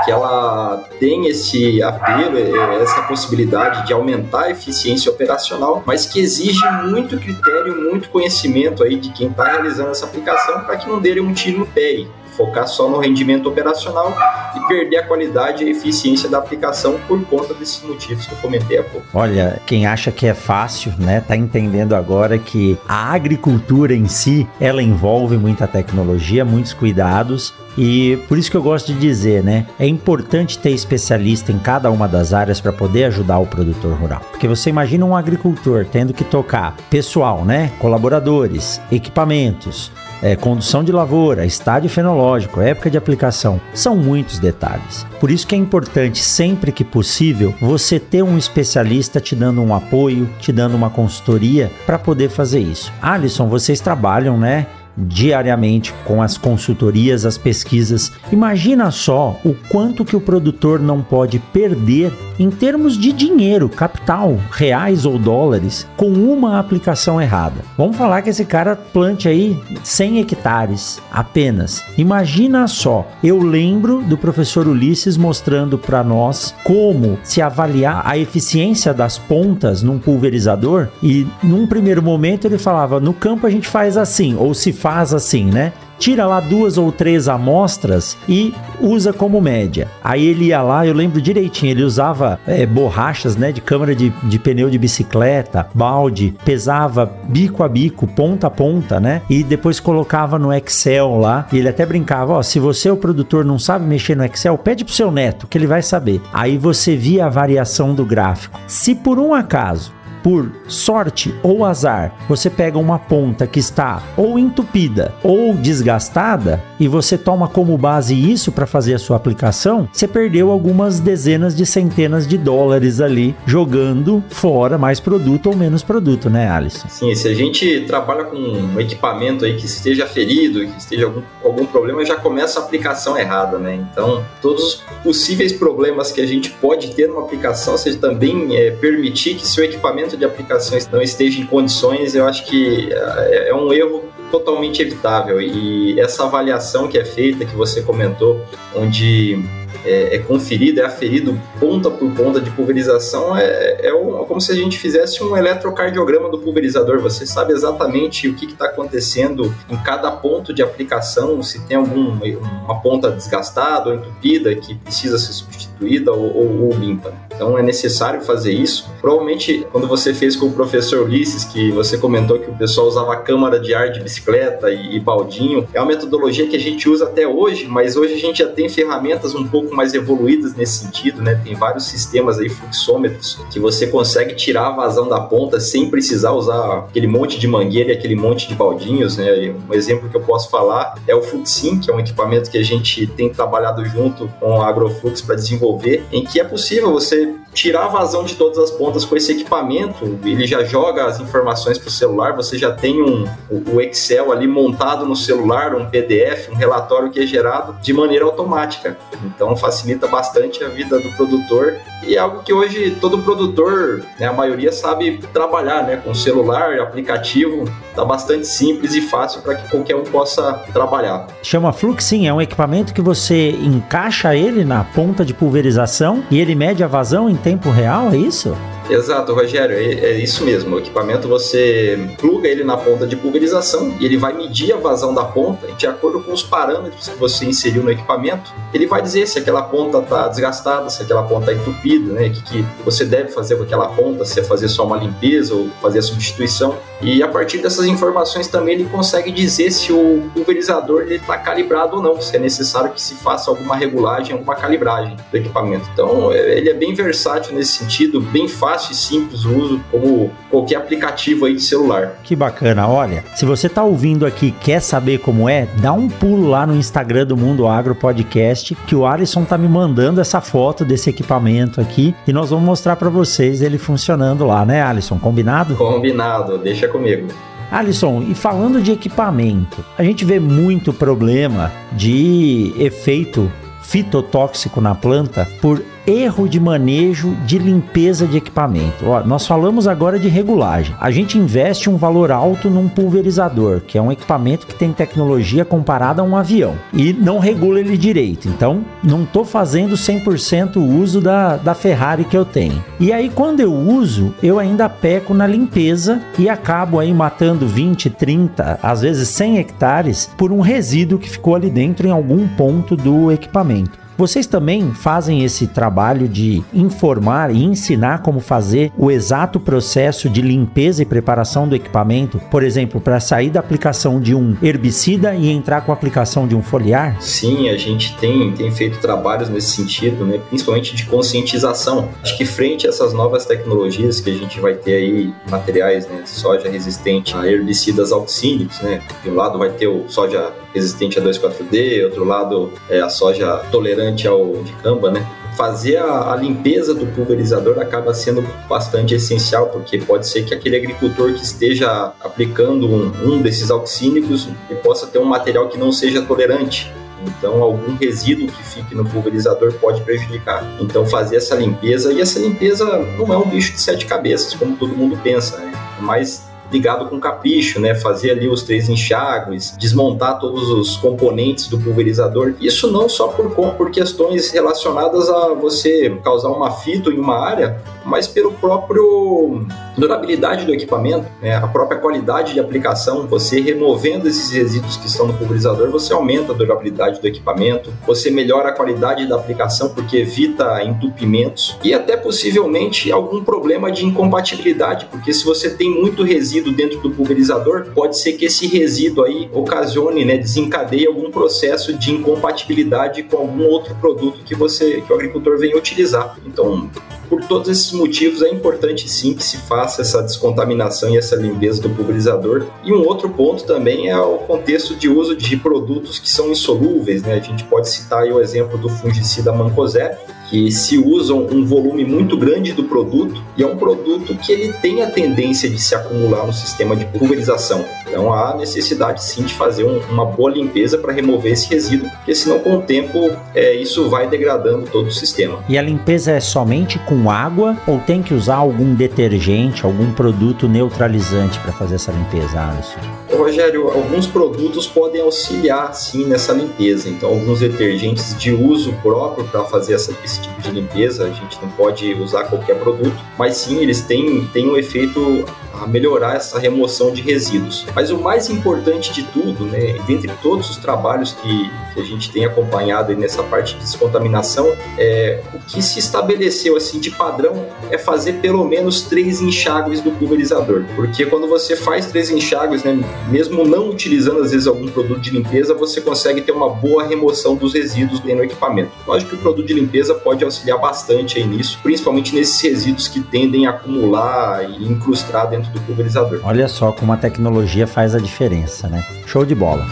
[0.04, 6.20] que ela tem esse apelo, é, essa possibilidade de aumentar a eficiência operacional, mas que
[6.20, 11.00] exige muito critério, muito conhecimento aí de quem está realizando essa aplicação para que não
[11.00, 14.16] dê um tiro no pé focar só no rendimento operacional
[14.56, 18.78] e perder a qualidade e eficiência da aplicação por conta desses motivos que eu comentei
[18.78, 19.06] há pouco.
[19.14, 24.48] Olha, quem acha que é fácil, né, tá entendendo agora que a agricultura em si,
[24.60, 29.66] ela envolve muita tecnologia, muitos cuidados e por isso que eu gosto de dizer, né?
[29.78, 34.22] É importante ter especialista em cada uma das áreas para poder ajudar o produtor rural.
[34.32, 37.72] Porque você imagina um agricultor tendo que tocar pessoal, né?
[37.80, 39.92] Colaboradores, equipamentos,
[40.22, 45.06] é, condução de lavoura, estádio fenológico, época de aplicação, são muitos detalhes.
[45.20, 49.74] Por isso que é importante, sempre que possível, você ter um especialista te dando um
[49.74, 52.92] apoio, te dando uma consultoria para poder fazer isso.
[53.02, 54.68] Alisson, vocês trabalham, né?
[54.98, 58.12] Diariamente com as consultorias, as pesquisas.
[58.32, 64.38] Imagina só o quanto que o produtor não pode perder em termos de dinheiro, capital,
[64.52, 67.62] reais ou dólares, com uma aplicação errada.
[67.78, 71.84] Vamos falar que esse cara plante aí 100 hectares apenas.
[71.98, 78.94] Imagina só, eu lembro do professor Ulisses mostrando para nós como se avaliar a eficiência
[78.94, 83.98] das pontas num pulverizador e num primeiro momento ele falava, no campo a gente faz
[83.98, 85.74] assim, ou se faz assim, né?
[85.98, 89.88] tira lá duas ou três amostras e usa como média.
[90.04, 94.10] Aí ele ia lá, eu lembro direitinho, ele usava é, borrachas, né, de câmara de,
[94.24, 99.80] de pneu de bicicleta, balde, pesava bico a bico, ponta a ponta, né, e depois
[99.80, 103.86] colocava no Excel lá, e ele até brincava, ó, se você, o produtor, não sabe
[103.86, 106.22] mexer no Excel, pede pro seu neto, que ele vai saber.
[106.34, 108.60] Aí você via a variação do gráfico.
[108.68, 109.94] Se por um acaso
[110.26, 116.88] por sorte ou azar, você pega uma ponta que está ou entupida ou desgastada e
[116.88, 121.64] você toma como base isso para fazer a sua aplicação, você perdeu algumas dezenas de
[121.64, 126.88] centenas de dólares ali jogando fora mais produto ou menos produto, né, Alisson?
[126.90, 131.22] Sim, se a gente trabalha com um equipamento aí que esteja ferido, que esteja algum,
[131.44, 133.76] algum problema, já começa a aplicação errada, né?
[133.92, 138.72] Então, todos os possíveis problemas que a gente pode ter numa aplicação, seja também é,
[138.72, 143.56] permitir que seu equipamento de aplicações não esteja em condições, eu acho que é, é
[143.56, 145.42] um erro totalmente evitável.
[145.42, 148.42] E essa avaliação que é feita, que você comentou,
[148.76, 149.40] onde
[149.86, 154.52] é, é conferido, é aferido ponta por ponta de pulverização, é, é, é como se
[154.52, 157.00] a gente fizesse um eletrocardiograma do pulverizador.
[157.00, 162.82] Você sabe exatamente o que está acontecendo em cada ponto de aplicação, se tem alguma
[162.82, 165.75] ponta desgastada ou entupida que precisa ser substituída
[166.12, 167.14] ou, ou, ou limpa.
[167.34, 168.90] Então é necessário fazer isso.
[169.02, 173.16] Provavelmente, quando você fez com o professor Ulisses, que você comentou que o pessoal usava
[173.18, 177.06] câmara de ar de bicicleta e, e baldinho, é uma metodologia que a gente usa
[177.06, 181.22] até hoje, mas hoje a gente já tem ferramentas um pouco mais evoluídas nesse sentido,
[181.22, 181.40] né?
[181.44, 186.32] Tem vários sistemas aí, fluxômetros, que você consegue tirar a vazão da ponta sem precisar
[186.32, 189.54] usar aquele monte de mangueira e aquele monte de baldinhos, né?
[189.70, 192.64] Um exemplo que eu posso falar é o Fluxin, que é um equipamento que a
[192.64, 195.65] gente tem trabalhado junto com a Agroflux para desenvolver,
[196.12, 200.20] em que é possível você tirar a vazão de todas as pontas com esse equipamento,
[200.26, 203.26] ele já joga as informações para o celular, você já tem um,
[203.74, 208.26] o Excel ali montado no celular, um PDF, um relatório que é gerado de maneira
[208.26, 208.98] automática.
[209.24, 214.28] Então facilita bastante a vida do produtor e é algo que hoje todo produtor, né,
[214.28, 217.64] a maioria sabe trabalhar, né, com celular, aplicativo,
[217.96, 221.28] tá bastante simples e fácil para que qualquer um possa trabalhar.
[221.42, 226.54] Chama Fluxin, é um equipamento que você encaixa ele na ponta de pulverização e ele
[226.54, 228.54] mede a vazão em tempo real, é isso?
[228.90, 230.76] Exato, Rogério, é, é, isso mesmo.
[230.76, 235.14] O equipamento você pluga ele na ponta de pulverização e ele vai medir a vazão
[235.14, 239.02] da ponta e de acordo com os parâmetros que você inseriu no equipamento, ele vai
[239.02, 242.28] dizer se aquela ponta está desgastada, se aquela ponta está entupida, né?
[242.28, 245.56] O que, que você deve fazer com aquela ponta, se é fazer só uma limpeza
[245.56, 246.78] ou fazer a substituição.
[247.02, 252.04] E a partir dessas informações também ele consegue dizer se o pulverizador está calibrado ou
[252.04, 255.90] não, se é necessário que se faça alguma regulagem, alguma calibragem do equipamento.
[255.94, 259.82] Então é, ele é bem versátil nesse sentido, bem fácil fácil e simples o uso
[259.92, 262.20] como qualquer aplicativo aí de celular.
[262.24, 266.50] Que bacana, olha, se você está ouvindo aqui quer saber como é, dá um pulo
[266.50, 270.84] lá no Instagram do Mundo Agro Podcast, que o Alisson tá me mandando essa foto
[270.84, 275.18] desse equipamento aqui e nós vamos mostrar para vocês ele funcionando lá, né, Alisson?
[275.18, 275.76] Combinado?
[275.76, 277.28] Combinado, deixa comigo.
[277.72, 283.52] Alisson, e falando de equipamento, a gente vê muito problema de efeito
[283.88, 289.06] fitotóxico na planta por erro de manejo de limpeza de equipamento.
[289.06, 290.96] Ó, nós falamos agora de regulagem.
[291.00, 295.66] A gente investe um valor alto num pulverizador, que é um equipamento que tem tecnologia
[295.66, 298.48] comparada a um avião e não regula ele direito.
[298.48, 302.84] Então, não estou fazendo 100% o uso da, da Ferrari que eu tenho.
[303.00, 308.10] E aí, quando eu uso, eu ainda peco na limpeza e acabo aí matando 20,
[308.10, 312.96] 30, às vezes 100 hectares por um resíduo que ficou ali dentro em algum ponto
[312.96, 314.05] do equipamento.
[314.18, 320.42] Vocês também fazem esse trabalho de informar e ensinar como fazer o exato processo de
[320.42, 325.50] limpeza e preparação do equipamento, por exemplo, para sair da aplicação de um herbicida e
[325.50, 327.22] entrar com a aplicação de um foliar?
[327.22, 330.40] Sim, a gente tem, tem feito trabalhos nesse sentido, né?
[330.48, 332.08] principalmente de conscientização.
[332.24, 336.22] Acho que frente a essas novas tecnologias que a gente vai ter aí, materiais, né?
[336.26, 339.02] soja resistente a herbicidas auxílicos, né?
[339.24, 343.58] De um lado vai ter o soja resistente a 2,4-D, outro lado é a soja
[343.72, 345.26] tolerante ao dicamba, né?
[345.58, 350.76] Fazer a, a, limpeza do pulverizador acaba sendo bastante essencial, porque pode ser que aquele
[350.76, 354.50] agricultor que esteja aplicando um, um desses auxínicos
[354.84, 356.92] possa ter um material que não seja tolerante.
[357.26, 360.64] Então, algum resíduo que fique no pulverizador pode prejudicar.
[360.82, 362.86] Então, fazer essa limpeza, e essa limpeza
[363.18, 365.72] não é um bicho de sete cabeças, como todo mundo pensa, né?
[366.02, 367.96] Mais ligado com capricho, né?
[367.96, 372.54] Fazer ali os três enxágues, desmontar todos os componentes do pulverizador.
[372.60, 377.82] Isso não só por, por questões relacionadas a você causar uma fito em uma área,
[378.06, 379.66] mas pelo próprio
[379.98, 381.56] durabilidade do equipamento, né?
[381.56, 383.26] a própria qualidade de aplicação.
[383.28, 388.30] Você removendo esses resíduos que estão no pulverizador, você aumenta a durabilidade do equipamento, você
[388.30, 395.06] melhora a qualidade da aplicação porque evita entupimentos e até possivelmente algum problema de incompatibilidade,
[395.06, 399.50] porque se você tem muito resíduo dentro do pulverizador, pode ser que esse resíduo aí
[399.54, 405.16] ocasione, né, desencadeie algum processo de incompatibilidade com algum outro produto que você que o
[405.16, 406.38] agricultor venha utilizar.
[406.46, 406.90] Então,
[407.30, 411.82] por todos esses motivos, é importante sim que se faça essa descontaminação e essa limpeza
[411.82, 412.66] do pulverizador.
[412.84, 417.24] E um outro ponto também é o contexto de uso de produtos que são insolúveis.
[417.24, 417.34] Né?
[417.34, 420.16] A gente pode citar o exemplo do fungicida Mancozeb,
[420.50, 424.74] que se usam um volume muito grande do produto e é um produto que ele
[424.74, 427.86] tem a tendência de se acumular no sistema de pulverização.
[428.08, 432.36] Então há necessidade sim de fazer um, uma boa limpeza para remover esse resíduo, porque
[432.36, 435.64] senão com o tempo é, isso vai degradando todo o sistema.
[435.68, 440.12] E a limpeza é somente com com água ou tem que usar algum detergente, algum
[440.12, 443.00] produto neutralizante para fazer essa limpeza, Alisson?
[443.34, 447.10] Rogério, alguns produtos podem auxiliar sim nessa limpeza.
[447.10, 451.58] Então, alguns detergentes de uso próprio para fazer essa, esse tipo de limpeza, a gente
[451.62, 455.46] não pode usar qualquer produto, mas sim eles têm, têm um efeito
[455.82, 457.86] a melhorar essa remoção de resíduos.
[457.94, 462.32] Mas o mais importante de tudo, né, dentre todos os trabalhos que, que a gente
[462.32, 467.98] tem acompanhado nessa parte de descontaminação, é, o que se estabeleceu assim de padrão é
[467.98, 472.98] fazer pelo menos três enxágues do pulverizador, porque quando você faz três enxágues, né,
[473.30, 477.56] mesmo não utilizando às vezes algum produto de limpeza, você consegue ter uma boa remoção
[477.56, 478.92] dos resíduos no equipamento.
[479.08, 483.22] Lógico que o produto de limpeza pode auxiliar bastante aí nisso, principalmente nesses resíduos que
[483.22, 486.40] tendem a acumular e incrustar dentro do pulverizador.
[486.44, 489.06] Olha só como a tecnologia faz a diferença, né?
[489.26, 489.86] Show de bola.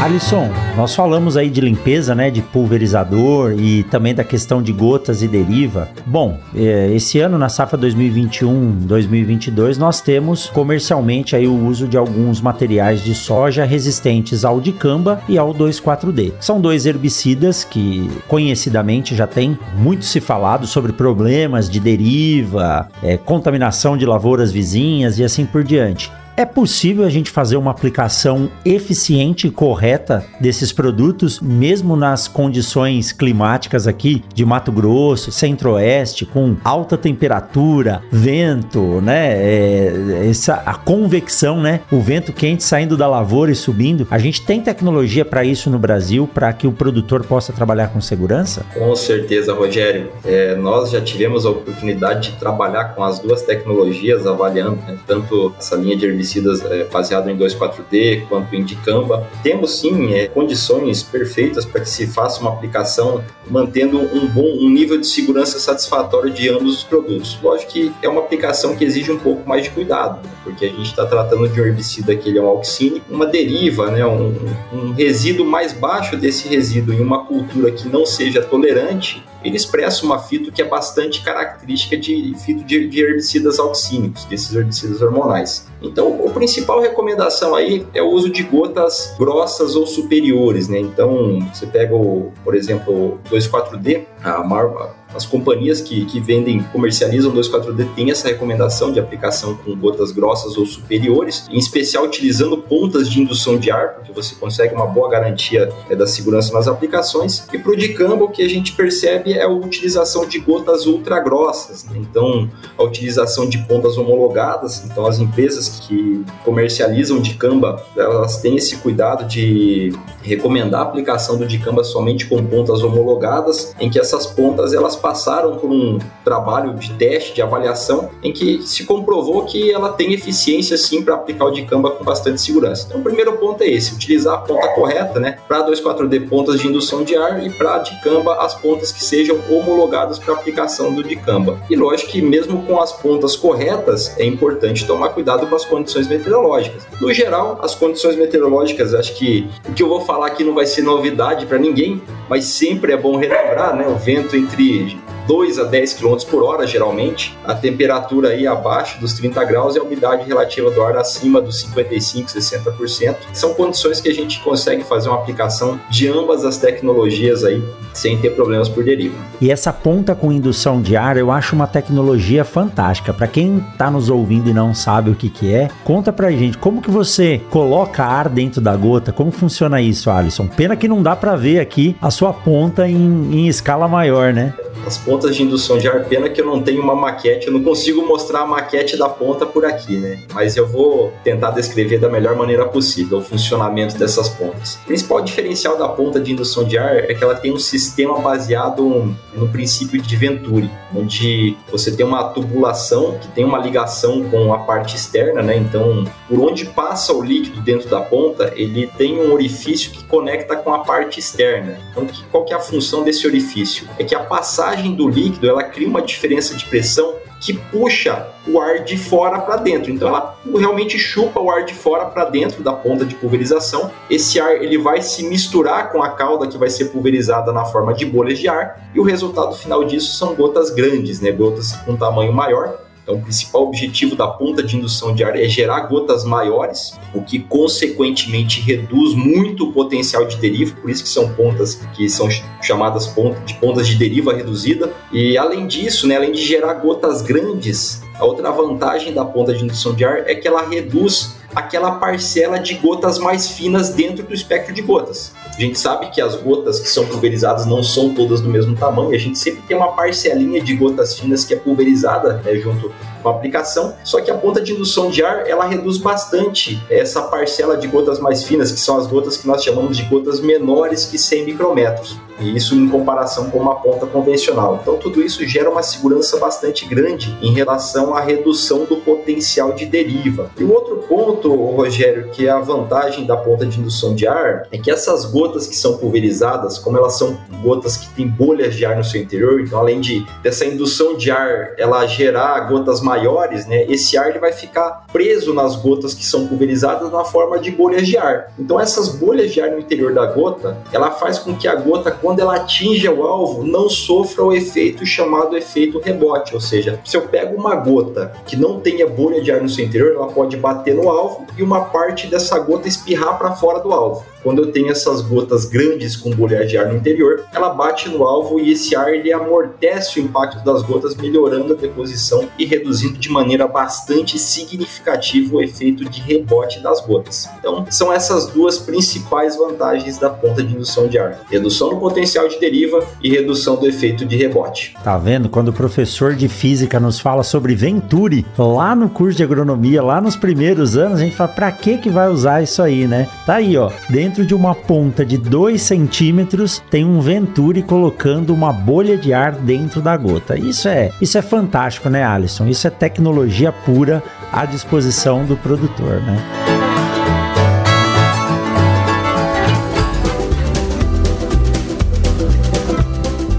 [0.00, 5.22] Alisson, nós falamos aí de limpeza, né, de pulverizador e também da questão de gotas
[5.22, 5.88] e deriva.
[6.06, 12.40] Bom, é, esse ano na safra 2021-2022 nós temos comercialmente aí o uso de alguns
[12.40, 16.32] materiais de soja resistentes ao dicamba e ao 2,4-D.
[16.38, 23.16] São dois herbicidas que conhecidamente já tem muito se falado sobre problemas de deriva, é,
[23.16, 26.08] contaminação de lavouras vizinhas e assim por diante.
[26.38, 33.10] É possível a gente fazer uma aplicação eficiente e correta desses produtos, mesmo nas condições
[33.10, 39.32] climáticas aqui de Mato Grosso, Centro-Oeste, com alta temperatura, vento, né?
[39.32, 41.80] É, essa, a convecção, né?
[41.90, 44.06] O vento quente saindo da lavoura e subindo.
[44.08, 48.00] A gente tem tecnologia para isso no Brasil, para que o produtor possa trabalhar com
[48.00, 48.64] segurança?
[48.74, 50.12] Com certeza, Rogério.
[50.24, 55.52] É, nós já tivemos a oportunidade de trabalhar com as duas tecnologias, avaliando né, tanto
[55.58, 59.26] essa linha de herbicidas herbicidas é, baseado em 2,4-D quanto em dicamba.
[59.42, 64.68] Temos sim é, condições perfeitas para que se faça uma aplicação mantendo um bom um
[64.68, 67.38] nível de segurança satisfatório de ambos os produtos.
[67.42, 70.30] Lógico que é uma aplicação que exige um pouco mais de cuidado, né?
[70.44, 73.90] porque a gente está tratando de um herbicida que ele é um auxínico, uma deriva,
[73.90, 74.04] né?
[74.04, 74.34] um,
[74.72, 80.04] um resíduo mais baixo desse resíduo em uma cultura que não seja tolerante ele expressa
[80.04, 85.68] uma fito que é bastante característica de fito de, de herbicidas auxínicos, desses herbicidas hormonais.
[85.80, 90.78] Então, a principal recomendação aí é o uso de gotas grossas ou superiores, né?
[90.78, 96.62] Então, você pega, o, por exemplo, o 2,4-D, a maior, as companhias que, que vendem,
[96.72, 102.58] comercializam 2,4-D têm essa recomendação de aplicação com gotas grossas ou superiores, em especial utilizando
[102.58, 106.68] pontas de indução de ar, porque você consegue uma boa garantia é, da segurança nas
[106.68, 107.46] aplicações.
[107.52, 111.20] E para o dicamba, o que a gente percebe é a utilização de gotas ultra
[111.20, 111.84] grossas.
[111.84, 111.98] Né?
[111.98, 114.84] Então, a utilização de pontas homologadas.
[114.84, 119.92] Então, as empresas que comercializam dicamba, elas têm esse cuidado de
[120.22, 125.56] recomendar a aplicação do dicamba somente com pontas homologadas, em que essas pontas elas passaram
[125.56, 130.76] por um trabalho de teste, de avaliação, em que se comprovou que ela tem eficiência
[130.76, 132.86] sim para aplicar o dicamba com bastante segurança.
[132.88, 135.38] Então, o primeiro ponto é esse: utilizar a ponta correta, né?
[135.46, 140.18] Para 2,4-D, pontas de indução de ar e para dicamba, as pontas que sejam homologadas
[140.18, 141.58] para aplicação do dicamba.
[141.70, 146.08] E lógico que, mesmo com as pontas corretas, é importante tomar cuidado com as condições
[146.08, 146.86] meteorológicas.
[147.00, 150.66] No geral, as condições meteorológicas, acho que o que eu vou falar aqui não vai
[150.66, 153.86] ser novidade para ninguém, mas sempre é bom relembrar, né?
[153.88, 154.87] O vento entre
[155.28, 159.78] 2 a 10 km por hora, geralmente, a temperatura aí abaixo dos 30 graus e
[159.78, 163.16] a umidade relativa do ar acima dos 55, 60%.
[163.34, 167.62] São condições que a gente consegue fazer uma aplicação de ambas as tecnologias aí
[167.92, 169.16] sem ter problemas por deriva.
[169.40, 173.12] E essa ponta com indução de ar, eu acho uma tecnologia fantástica.
[173.12, 176.56] Para quem está nos ouvindo e não sabe o que, que é, conta pra gente
[176.56, 180.46] como que você coloca ar dentro da gota, como funciona isso, Alisson?
[180.46, 182.96] Pena que não dá para ver aqui a sua ponta em,
[183.32, 184.54] em escala maior, né?
[184.86, 187.62] As pontas de indução de ar, pena que eu não tenho uma maquete, eu não
[187.62, 190.22] consigo mostrar a maquete da ponta por aqui, né?
[190.32, 194.74] Mas eu vou tentar descrever da melhor maneira possível o funcionamento dessas pontas.
[194.82, 198.18] O principal diferencial da ponta de indução de ar é que ela tem um sistema
[198.18, 204.52] baseado no princípio de Venturi, onde você tem uma tubulação que tem uma ligação com
[204.52, 205.56] a parte externa, né?
[205.56, 210.56] Então, por onde passa o líquido dentro da ponta, ele tem um orifício que conecta
[210.56, 211.78] com a parte externa.
[211.90, 213.88] Então, qual que é a função desse orifício?
[213.98, 218.26] É que a passagem passagem do líquido ela cria uma diferença de pressão que puxa
[218.48, 219.92] o ar de fora para dentro.
[219.92, 223.92] Então ela realmente chupa o ar de fora para dentro da ponta de pulverização.
[224.10, 227.94] Esse ar ele vai se misturar com a cauda que vai ser pulverizada na forma
[227.94, 231.30] de bolhas de ar e o resultado final disso são gotas grandes, né?
[231.30, 235.48] Gotas com tamanho maior Então, o principal objetivo da ponta de indução de ar é
[235.48, 241.08] gerar gotas maiores, o que consequentemente reduz muito o potencial de deriva, por isso que
[241.08, 242.28] são pontas que são
[242.60, 243.10] chamadas
[243.46, 244.92] de pontas de deriva reduzida.
[245.10, 249.64] E além disso, né, além de gerar gotas grandes, a outra vantagem da ponta de
[249.64, 254.34] indução de ar é que ela reduz aquela parcela de gotas mais finas dentro do
[254.34, 255.32] espectro de gotas.
[255.58, 259.10] A gente sabe que as gotas que são pulverizadas não são todas do mesmo tamanho,
[259.12, 263.28] a gente sempre tem uma parcelinha de gotas finas que é pulverizada né, junto com
[263.28, 267.76] a aplicação, só que a ponta de indução de ar ela reduz bastante essa parcela
[267.76, 271.18] de gotas mais finas, que são as gotas que nós chamamos de gotas menores que
[271.18, 272.27] 100 micrômetros.
[272.40, 274.78] E isso em comparação com uma ponta convencional.
[274.80, 279.86] Então, tudo isso gera uma segurança bastante grande em relação à redução do potencial de
[279.86, 280.50] deriva.
[280.58, 284.66] E o outro ponto, Rogério, que é a vantagem da ponta de indução de ar,
[284.70, 288.84] é que essas gotas que são pulverizadas, como elas são gotas que têm bolhas de
[288.84, 293.66] ar no seu interior, então, além de dessa indução de ar ela gerar gotas maiores,
[293.66, 297.70] né, esse ar ele vai ficar preso nas gotas que são pulverizadas na forma de
[297.70, 298.52] bolhas de ar.
[298.58, 302.10] Então, essas bolhas de ar no interior da gota, ela faz com que a gota
[302.28, 306.54] quando ela atinge o alvo, não sofra o efeito chamado efeito rebote.
[306.54, 309.86] Ou seja, se eu pego uma gota que não tenha bolha de ar no seu
[309.86, 313.90] interior, ela pode bater no alvo e uma parte dessa gota espirrar para fora do
[313.94, 314.26] alvo.
[314.42, 318.24] Quando eu tenho essas gotas grandes com bolha de ar no interior, ela bate no
[318.24, 323.18] alvo e esse ar ele amortece o impacto das gotas, melhorando a deposição e reduzindo
[323.18, 327.48] de maneira bastante significativa o efeito de rebote das gotas.
[327.58, 332.48] Então, são essas duas principais vantagens da ponta de indução de ar: redução do potencial
[332.48, 334.94] de deriva e redução do efeito de rebote.
[335.02, 335.48] Tá vendo?
[335.48, 340.20] Quando o professor de física nos fala sobre Venturi, lá no curso de agronomia, lá
[340.20, 343.28] nos primeiros anos, a gente fala: para que que vai usar isso aí, né?
[343.46, 343.90] Tá aí, ó.
[344.08, 349.32] Dentro dentro de uma ponta de 2 centímetros tem um Venturi colocando uma bolha de
[349.32, 350.58] ar dentro da gota.
[350.58, 352.66] Isso é, isso é fantástico, né, Alisson?
[352.66, 354.22] Isso é tecnologia pura
[354.52, 356.77] à disposição do produtor, né?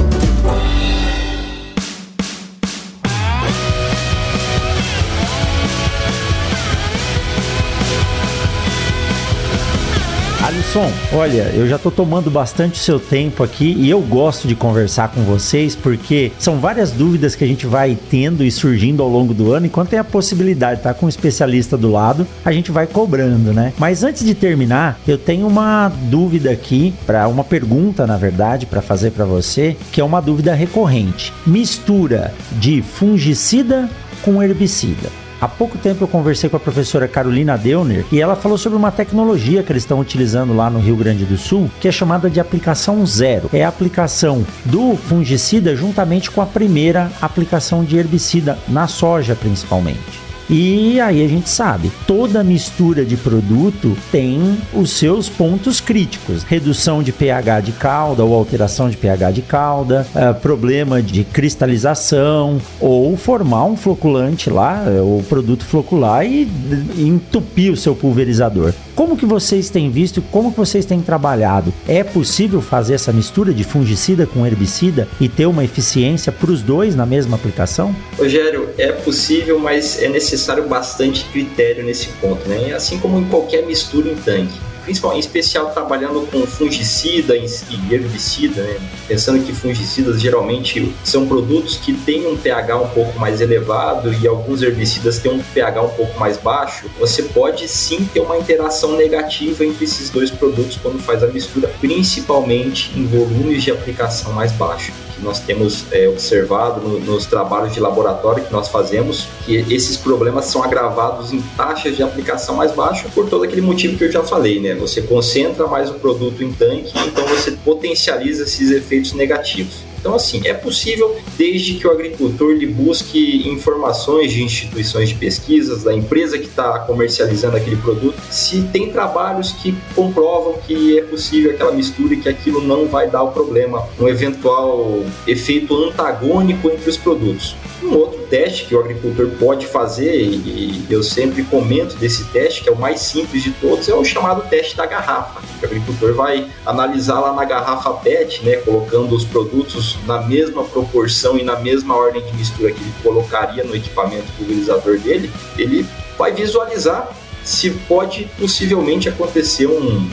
[10.74, 15.10] Alisson, olha, eu já tô tomando bastante seu tempo aqui e eu gosto de conversar
[15.10, 19.36] com vocês porque são várias dúvidas que a gente vai tendo e surgindo ao longo
[19.36, 19.68] do ano.
[19.68, 23.54] Enquanto tem a possibilidade de estar com um especialista do lado, a gente vai cobrando,
[23.54, 23.72] né?
[23.78, 28.82] Mas antes de terminar, eu tenho uma dúvida aqui, para uma pergunta, na verdade, para
[28.82, 31.32] fazer para você, que é uma dúvida recorrente.
[31.46, 33.88] Mistura de fungicida
[34.24, 35.23] com herbicida.
[35.44, 38.94] Há pouco tempo eu conversei com a professora Carolina Deuner e ela falou sobre uma
[38.94, 42.40] tecnologia que eles estão utilizando lá no Rio Grande do Sul, que é chamada de
[42.40, 43.50] aplicação zero.
[43.52, 50.23] É a aplicação do fungicida juntamente com a primeira aplicação de herbicida na soja, principalmente.
[50.50, 57.02] E aí a gente sabe, toda mistura de produto tem os seus pontos críticos: redução
[57.02, 63.16] de pH de calda ou alteração de pH de calda, uh, problema de cristalização ou
[63.16, 66.48] formar um floculante lá, eh, o produto flocular e,
[66.96, 68.74] e entupir o seu pulverizador.
[68.96, 71.74] Como que vocês têm visto, como que vocês têm trabalhado?
[71.88, 76.62] É possível fazer essa mistura de fungicida com herbicida e ter uma eficiência para os
[76.62, 77.96] dois na mesma aplicação?
[78.18, 80.33] Rogério, é possível, mas é necessário
[80.68, 82.74] bastante critério nesse ponto, né?
[82.74, 87.46] Assim como em qualquer mistura em tanque principalmente em especial trabalhando com fungicida e
[87.92, 88.80] herbicida, né?
[89.08, 94.28] pensando que fungicidas geralmente são produtos que têm um pH um pouco mais elevado e
[94.28, 98.96] alguns herbicidas têm um pH um pouco mais baixo, você pode sim ter uma interação
[98.96, 104.52] negativa entre esses dois produtos quando faz a mistura, principalmente em volumes de aplicação mais
[104.52, 104.94] baixos
[105.24, 110.46] nós temos é, observado no, nos trabalhos de laboratório que nós fazemos que esses problemas
[110.46, 114.24] são agravados em taxas de aplicação mais baixas por todo aquele motivo que eu já
[114.24, 114.76] falei, né?
[114.76, 119.93] Você concentra mais o produto em tanque, então você potencializa esses efeitos negativos.
[120.04, 125.84] Então, assim, é possível desde que o agricultor lhe busque informações de instituições de pesquisas,
[125.84, 131.52] da empresa que está comercializando aquele produto, se tem trabalhos que comprovam que é possível
[131.52, 136.90] aquela mistura e que aquilo não vai dar o problema, um eventual efeito antagônico entre
[136.90, 137.56] os produtos.
[137.84, 142.70] Um outro teste que o agricultor pode fazer, e eu sempre comento desse teste, que
[142.70, 145.42] é o mais simples de todos, é o chamado teste da garrafa.
[145.62, 151.38] O agricultor vai analisar lá na garrafa PET, né, colocando os produtos na mesma proporção
[151.38, 155.86] e na mesma ordem de mistura que ele colocaria no equipamento pulverizador dele, ele
[156.18, 157.10] vai visualizar
[157.44, 160.10] se pode possivelmente acontecer um,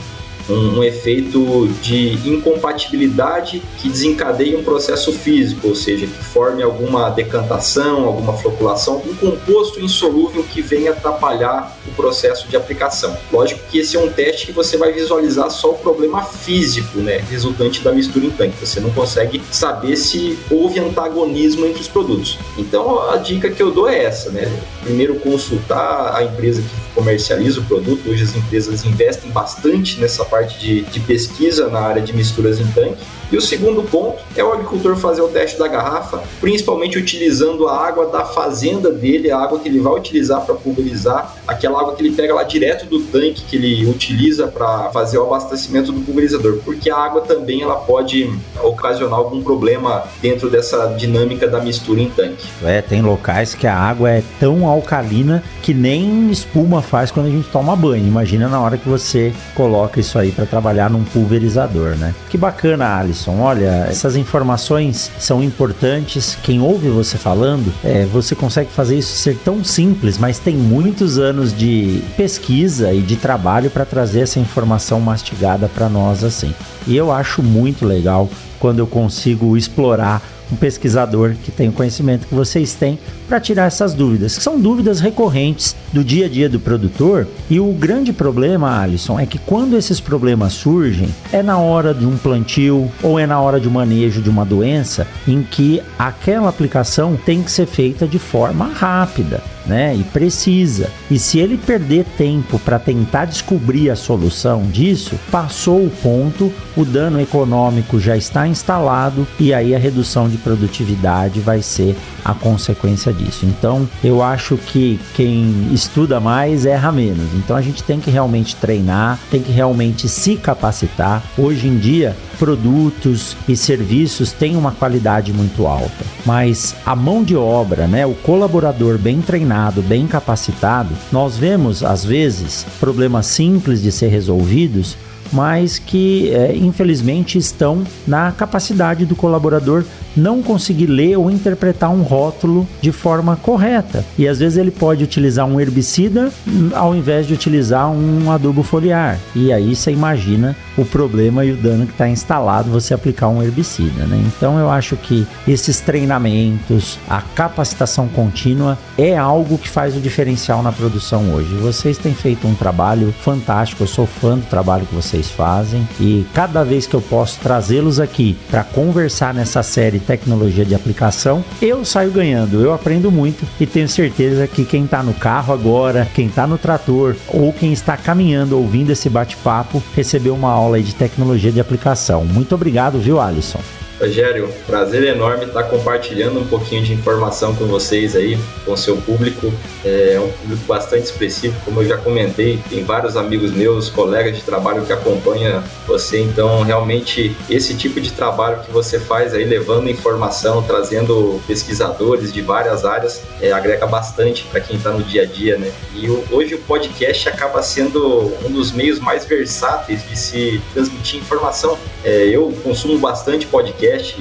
[0.50, 7.08] um, um, efeito de incompatibilidade que desencadeie um processo físico, ou seja, que forme alguma
[7.10, 13.16] decantação, alguma floculação, algum composto insolúvel que venha atrapalhar o processo de aplicação.
[13.32, 17.18] Lógico que esse é um teste que você vai visualizar só o problema físico, né,
[17.30, 18.66] resultante da mistura em tanque.
[18.66, 22.38] Você não consegue saber se houve antagonismo entre os produtos.
[22.58, 24.50] Então a dica que eu dou é essa, né?
[24.82, 28.08] Primeiro consultar a empresa que comercializa o produto.
[28.08, 32.66] Hoje as empresas investem bastante nessa parte de, de pesquisa na área de misturas em
[32.66, 33.02] tanque.
[33.32, 37.86] E o segundo ponto é o agricultor fazer o teste da garrafa, principalmente utilizando a
[37.86, 42.02] água da fazenda dele, a água que ele vai utilizar para pulverizar, aquela água que
[42.02, 46.58] ele pega lá direto do tanque que ele utiliza para fazer o abastecimento do pulverizador,
[46.64, 48.28] porque a água também ela pode
[48.64, 52.48] ocasionar algum problema dentro dessa dinâmica da mistura em tanque.
[52.64, 57.30] É, tem locais que a água é tão alcalina que nem espuma faz quando a
[57.30, 58.08] gente toma banho.
[58.08, 62.14] Imagina na hora que você coloca isso aí para trabalhar num pulverizador, né?
[62.28, 63.40] Que bacana, Alisson.
[63.40, 66.36] Olha, essas informações são importantes.
[66.42, 71.18] Quem ouve você falando, é, você consegue fazer isso ser tão simples, mas tem muitos
[71.18, 76.54] anos de pesquisa e de trabalho para trazer essa informação mastigada para nós assim.
[76.86, 80.22] E eu acho muito legal quando eu consigo explorar
[80.52, 82.98] um pesquisador que tem o conhecimento que vocês têm
[83.28, 87.26] para tirar essas dúvidas, que são dúvidas recorrentes do dia a dia do produtor.
[87.48, 92.04] E o grande problema, Alisson, é que quando esses problemas surgem, é na hora de
[92.04, 96.48] um plantio ou é na hora de um manejo de uma doença em que aquela
[96.48, 99.94] aplicação tem que ser feita de forma rápida né?
[99.94, 100.90] E precisa.
[101.08, 106.84] E se ele perder tempo para tentar descobrir a solução disso, passou o ponto, o
[106.84, 113.12] dano econômico já está instalado e aí a redução de produtividade vai ser a consequência
[113.12, 113.46] disso.
[113.46, 117.32] Então, eu acho que quem estuda mais erra menos.
[117.34, 121.22] Então, a gente tem que realmente treinar, tem que realmente se capacitar.
[121.38, 127.36] Hoje em dia, produtos e serviços têm uma qualidade muito alta, mas a mão de
[127.36, 133.92] obra, né, o colaborador bem treinado, bem capacitado, nós vemos às vezes problemas simples de
[133.92, 134.96] ser resolvidos
[135.32, 139.84] mas que é, infelizmente estão na capacidade do colaborador
[140.16, 144.04] não conseguir ler ou interpretar um rótulo de forma correta.
[144.18, 146.32] E às vezes ele pode utilizar um herbicida
[146.74, 149.18] ao invés de utilizar um adubo foliar.
[149.34, 153.42] E aí você imagina o problema e o dano que está instalado você aplicar um
[153.42, 154.06] herbicida.
[154.06, 154.22] Né?
[154.26, 160.62] Então eu acho que esses treinamentos, a capacitação contínua é algo que faz o diferencial
[160.62, 161.54] na produção hoje.
[161.56, 166.24] Vocês têm feito um trabalho fantástico, eu sou fã do trabalho que vocês fazem e
[166.32, 171.84] cada vez que eu posso trazê-los aqui para conversar nessa série tecnologia de aplicação, eu
[171.84, 176.26] saio ganhando, eu aprendo muito e tenho certeza que quem está no carro agora, quem
[176.26, 181.50] está no trator ou quem está caminhando ouvindo esse bate-papo recebeu uma aula de tecnologia
[181.50, 182.24] de aplicação.
[182.24, 183.60] Muito obrigado, viu, Alisson?
[184.00, 188.96] Rogério, prazer enorme estar compartilhando um pouquinho de informação com vocês aí, com o seu
[188.96, 189.52] público.
[189.84, 194.42] É um público bastante expressivo, como eu já comentei, tem vários amigos meus, colegas de
[194.42, 199.90] trabalho que acompanham você, então realmente esse tipo de trabalho que você faz aí, levando
[199.90, 205.26] informação, trazendo pesquisadores de várias áreas, é, agrega bastante para quem está no dia a
[205.26, 205.70] dia, né?
[205.94, 211.78] E hoje o podcast acaba sendo um dos meios mais versáteis de se transmitir informação.
[212.02, 214.16] É, eu consumo bastante podcast podcast,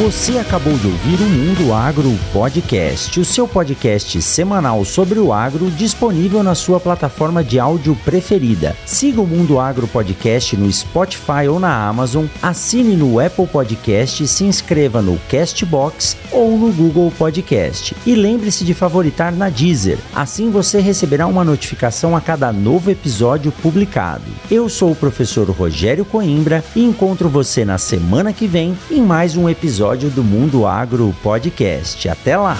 [0.02, 5.70] Você acabou de ouvir o Mundo Agro Podcast, o seu podcast semanal sobre o agro
[5.70, 8.74] disponível na sua plataforma de áudio preferida.
[8.86, 14.44] Siga o Mundo Agro Podcast no Spotify ou na Amazon, assine no Apple Podcast, se
[14.44, 17.94] inscreva no Castbox ou no Google Podcast.
[18.06, 23.52] E lembre-se de favoritar na Deezer, assim você receberá uma notificação a cada novo episódio
[23.52, 24.24] publicado.
[24.50, 29.36] Eu sou o professor Rogério Coimbra e encontro você na semana que vem em mais
[29.36, 32.08] um episódio episódio do Mundo Agro Podcast.
[32.08, 32.56] Até lá!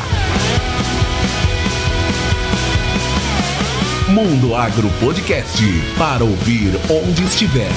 [4.08, 5.62] Mundo Agro Podcast
[5.96, 7.70] para ouvir onde estiver.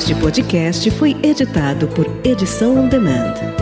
[0.00, 3.59] Este podcast foi editado por Edição On Demand.